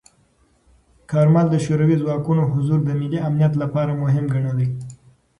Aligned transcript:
کارمل 1.11 1.45
د 1.51 1.55
شوروي 1.65 1.95
ځواکونو 2.01 2.43
حضور 2.53 2.79
د 2.85 2.89
ملي 2.99 3.19
امنیت 3.27 3.53
لپاره 3.63 3.99
مهم 4.03 4.25
ګڼلی. 4.33 4.67